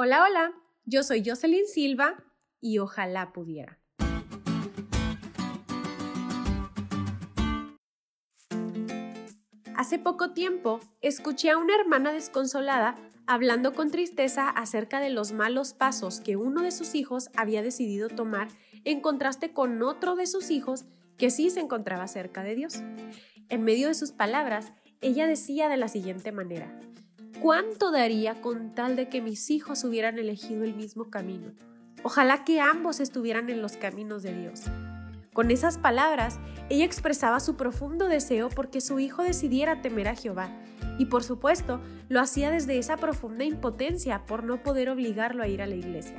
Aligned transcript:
Hola, 0.00 0.22
hola, 0.22 0.52
yo 0.84 1.02
soy 1.02 1.24
Jocelyn 1.26 1.66
Silva 1.66 2.22
y 2.60 2.78
ojalá 2.78 3.32
pudiera. 3.32 3.80
Hace 9.74 9.98
poco 9.98 10.30
tiempo 10.34 10.78
escuché 11.00 11.50
a 11.50 11.58
una 11.58 11.74
hermana 11.74 12.12
desconsolada 12.12 12.94
hablando 13.26 13.74
con 13.74 13.90
tristeza 13.90 14.48
acerca 14.48 15.00
de 15.00 15.10
los 15.10 15.32
malos 15.32 15.72
pasos 15.72 16.20
que 16.20 16.36
uno 16.36 16.62
de 16.62 16.70
sus 16.70 16.94
hijos 16.94 17.30
había 17.34 17.62
decidido 17.62 18.08
tomar 18.08 18.46
en 18.84 19.00
contraste 19.00 19.52
con 19.52 19.82
otro 19.82 20.14
de 20.14 20.28
sus 20.28 20.52
hijos 20.52 20.84
que 21.16 21.30
sí 21.30 21.50
se 21.50 21.58
encontraba 21.58 22.06
cerca 22.06 22.44
de 22.44 22.54
Dios. 22.54 22.84
En 23.48 23.64
medio 23.64 23.88
de 23.88 23.94
sus 23.94 24.12
palabras, 24.12 24.72
ella 25.00 25.26
decía 25.26 25.68
de 25.68 25.76
la 25.76 25.88
siguiente 25.88 26.30
manera, 26.30 26.78
¿Cuánto 27.40 27.92
daría 27.92 28.40
con 28.40 28.74
tal 28.74 28.96
de 28.96 29.08
que 29.08 29.22
mis 29.22 29.50
hijos 29.50 29.84
hubieran 29.84 30.18
elegido 30.18 30.64
el 30.64 30.74
mismo 30.74 31.08
camino? 31.08 31.52
Ojalá 32.02 32.42
que 32.44 32.60
ambos 32.60 32.98
estuvieran 32.98 33.48
en 33.48 33.62
los 33.62 33.76
caminos 33.76 34.24
de 34.24 34.34
Dios. 34.34 34.64
Con 35.32 35.52
esas 35.52 35.78
palabras, 35.78 36.40
ella 36.68 36.84
expresaba 36.84 37.38
su 37.38 37.56
profundo 37.56 38.08
deseo 38.08 38.48
porque 38.48 38.80
su 38.80 38.98
hijo 38.98 39.22
decidiera 39.22 39.82
temer 39.82 40.08
a 40.08 40.16
Jehová, 40.16 40.50
y 40.98 41.06
por 41.06 41.22
supuesto 41.22 41.80
lo 42.08 42.20
hacía 42.20 42.50
desde 42.50 42.76
esa 42.76 42.96
profunda 42.96 43.44
impotencia 43.44 44.26
por 44.26 44.42
no 44.42 44.60
poder 44.64 44.88
obligarlo 44.88 45.44
a 45.44 45.48
ir 45.48 45.62
a 45.62 45.66
la 45.66 45.76
iglesia. 45.76 46.18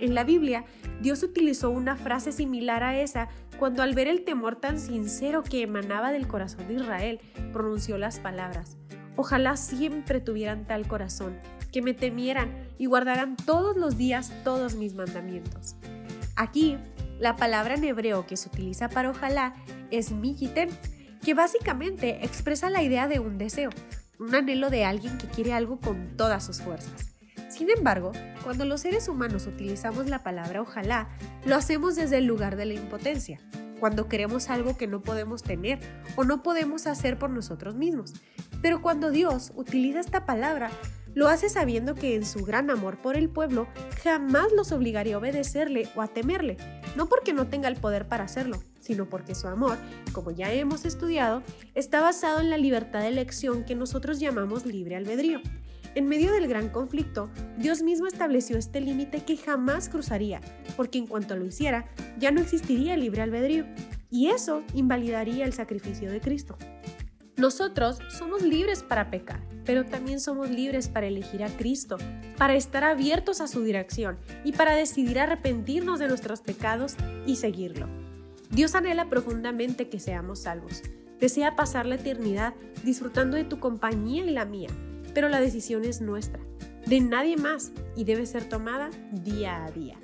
En 0.00 0.14
la 0.14 0.24
Biblia, 0.24 0.64
Dios 1.02 1.22
utilizó 1.22 1.68
una 1.68 1.94
frase 1.94 2.32
similar 2.32 2.82
a 2.82 2.98
esa 2.98 3.28
cuando 3.58 3.82
al 3.82 3.94
ver 3.94 4.08
el 4.08 4.24
temor 4.24 4.56
tan 4.56 4.80
sincero 4.80 5.42
que 5.42 5.60
emanaba 5.60 6.10
del 6.10 6.26
corazón 6.26 6.68
de 6.68 6.74
Israel, 6.74 7.20
pronunció 7.52 7.98
las 7.98 8.18
palabras, 8.18 8.78
Ojalá 9.20 9.56
siempre 9.56 10.20
tuvieran 10.20 10.64
tal 10.64 10.86
corazón, 10.86 11.40
que 11.72 11.82
me 11.82 11.92
temieran 11.92 12.68
y 12.78 12.86
guardaran 12.86 13.34
todos 13.34 13.76
los 13.76 13.98
días 13.98 14.32
todos 14.44 14.76
mis 14.76 14.94
mandamientos. 14.94 15.74
Aquí, 16.36 16.78
la 17.18 17.34
palabra 17.34 17.74
en 17.74 17.82
hebreo 17.82 18.28
que 18.28 18.36
se 18.36 18.48
utiliza 18.48 18.88
para 18.88 19.10
ojalá 19.10 19.56
es 19.90 20.12
mijitem, 20.12 20.70
que 21.24 21.34
básicamente 21.34 22.24
expresa 22.24 22.70
la 22.70 22.84
idea 22.84 23.08
de 23.08 23.18
un 23.18 23.38
deseo, 23.38 23.70
un 24.20 24.36
anhelo 24.36 24.70
de 24.70 24.84
alguien 24.84 25.18
que 25.18 25.26
quiere 25.26 25.52
algo 25.52 25.80
con 25.80 26.16
todas 26.16 26.46
sus 26.46 26.62
fuerzas. 26.62 27.10
Sin 27.48 27.70
embargo, 27.70 28.12
cuando 28.44 28.64
los 28.66 28.82
seres 28.82 29.08
humanos 29.08 29.48
utilizamos 29.48 30.06
la 30.06 30.22
palabra 30.22 30.62
ojalá, 30.62 31.08
lo 31.44 31.56
hacemos 31.56 31.96
desde 31.96 32.18
el 32.18 32.26
lugar 32.26 32.54
de 32.54 32.66
la 32.66 32.74
impotencia, 32.74 33.40
cuando 33.80 34.08
queremos 34.08 34.48
algo 34.48 34.76
que 34.76 34.86
no 34.86 35.02
podemos 35.02 35.42
tener 35.42 35.80
o 36.14 36.22
no 36.22 36.44
podemos 36.44 36.86
hacer 36.86 37.18
por 37.18 37.30
nosotros 37.30 37.74
mismos. 37.74 38.14
Pero 38.62 38.82
cuando 38.82 39.10
Dios 39.10 39.52
utiliza 39.54 40.00
esta 40.00 40.26
palabra, 40.26 40.70
lo 41.14 41.28
hace 41.28 41.48
sabiendo 41.48 41.94
que 41.94 42.14
en 42.14 42.24
su 42.24 42.44
gran 42.44 42.70
amor 42.70 42.98
por 42.98 43.16
el 43.16 43.28
pueblo 43.28 43.66
jamás 44.02 44.52
los 44.52 44.72
obligaría 44.72 45.16
a 45.16 45.18
obedecerle 45.18 45.88
o 45.96 46.02
a 46.02 46.08
temerle, 46.08 46.56
no 46.96 47.06
porque 47.06 47.32
no 47.32 47.48
tenga 47.48 47.68
el 47.68 47.76
poder 47.76 48.06
para 48.06 48.24
hacerlo, 48.24 48.62
sino 48.80 49.08
porque 49.08 49.34
su 49.34 49.48
amor, 49.48 49.78
como 50.12 50.30
ya 50.30 50.52
hemos 50.52 50.84
estudiado, 50.84 51.42
está 51.74 52.00
basado 52.00 52.40
en 52.40 52.50
la 52.50 52.58
libertad 52.58 53.00
de 53.00 53.08
elección 53.08 53.64
que 53.64 53.74
nosotros 53.74 54.20
llamamos 54.20 54.66
libre 54.66 54.96
albedrío. 54.96 55.40
En 55.94 56.06
medio 56.06 56.32
del 56.32 56.46
gran 56.46 56.68
conflicto, 56.68 57.30
Dios 57.56 57.82
mismo 57.82 58.06
estableció 58.06 58.56
este 58.56 58.80
límite 58.80 59.24
que 59.24 59.36
jamás 59.36 59.88
cruzaría, 59.88 60.40
porque 60.76 60.98
en 60.98 61.06
cuanto 61.06 61.34
lo 61.34 61.46
hiciera, 61.46 61.86
ya 62.18 62.30
no 62.30 62.40
existiría 62.40 62.94
el 62.94 63.00
libre 63.00 63.22
albedrío, 63.22 63.64
y 64.10 64.28
eso 64.28 64.62
invalidaría 64.74 65.44
el 65.44 65.52
sacrificio 65.52 66.10
de 66.12 66.20
Cristo. 66.20 66.56
Nosotros 67.38 68.00
somos 68.08 68.42
libres 68.42 68.82
para 68.82 69.12
pecar, 69.12 69.40
pero 69.64 69.84
también 69.84 70.18
somos 70.18 70.50
libres 70.50 70.88
para 70.88 71.06
elegir 71.06 71.44
a 71.44 71.48
Cristo, 71.48 71.96
para 72.36 72.56
estar 72.56 72.82
abiertos 72.82 73.40
a 73.40 73.46
su 73.46 73.62
dirección 73.62 74.18
y 74.42 74.50
para 74.50 74.74
decidir 74.74 75.20
arrepentirnos 75.20 76.00
de 76.00 76.08
nuestros 76.08 76.40
pecados 76.40 76.96
y 77.26 77.36
seguirlo. 77.36 77.86
Dios 78.50 78.74
anhela 78.74 79.08
profundamente 79.08 79.88
que 79.88 80.00
seamos 80.00 80.40
salvos. 80.40 80.82
Desea 81.20 81.54
pasar 81.54 81.86
la 81.86 81.94
eternidad 81.94 82.54
disfrutando 82.82 83.36
de 83.36 83.44
tu 83.44 83.60
compañía 83.60 84.24
y 84.24 84.30
la 84.30 84.44
mía, 84.44 84.70
pero 85.14 85.28
la 85.28 85.40
decisión 85.40 85.84
es 85.84 86.00
nuestra, 86.00 86.40
de 86.86 87.00
nadie 87.00 87.36
más 87.36 87.70
y 87.94 88.02
debe 88.02 88.26
ser 88.26 88.48
tomada 88.48 88.90
día 89.12 89.64
a 89.64 89.70
día. 89.70 89.96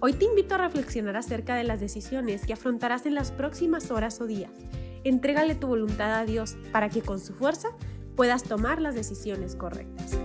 Hoy 0.00 0.14
te 0.14 0.24
invito 0.24 0.56
a 0.56 0.58
reflexionar 0.58 1.16
acerca 1.16 1.54
de 1.54 1.62
las 1.62 1.78
decisiones 1.78 2.44
que 2.44 2.54
afrontarás 2.54 3.06
en 3.06 3.14
las 3.14 3.30
próximas 3.30 3.92
horas 3.92 4.20
o 4.20 4.26
días. 4.26 4.50
Entrégale 5.08 5.54
tu 5.54 5.68
voluntad 5.68 6.18
a 6.18 6.24
Dios 6.24 6.56
para 6.72 6.88
que 6.88 7.00
con 7.00 7.20
su 7.20 7.32
fuerza 7.32 7.68
puedas 8.16 8.42
tomar 8.42 8.80
las 8.80 8.96
decisiones 8.96 9.54
correctas. 9.54 10.18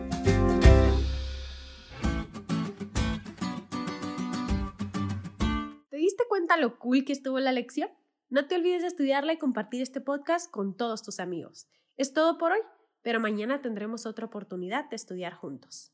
¿Te 5.89 5.97
diste 5.97 6.23
cuenta 6.27 6.57
lo 6.57 6.79
cool 6.79 7.05
que 7.05 7.13
estuvo 7.13 7.37
la 7.37 7.51
lección? 7.51 7.89
No 8.29 8.47
te 8.47 8.55
olvides 8.55 8.81
de 8.81 8.87
estudiarla 8.87 9.33
y 9.33 9.37
compartir 9.37 9.83
este 9.83 10.01
podcast 10.01 10.49
con 10.49 10.75
todos 10.75 11.03
tus 11.03 11.19
amigos. 11.19 11.67
Es 11.95 12.13
todo 12.13 12.39
por 12.39 12.53
hoy 12.53 12.61
pero 13.01 13.19
mañana 13.19 13.61
tendremos 13.61 14.05
otra 14.05 14.25
oportunidad 14.25 14.89
de 14.89 14.95
estudiar 14.95 15.33
juntos. 15.33 15.91